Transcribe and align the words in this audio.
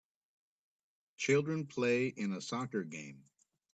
Children 1.17 1.67
play 1.67 2.07
in 2.07 2.31
a 2.33 2.41
soccer 2.41 2.83
game. 2.83 3.23